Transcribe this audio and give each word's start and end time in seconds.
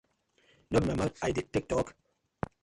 No 0.71 0.79
be 0.81 0.87
my 0.87 0.95
mouth 1.01 1.21
I 1.27 1.29
dey 1.35 1.45
tak 1.53 1.65
tok? 1.75 1.87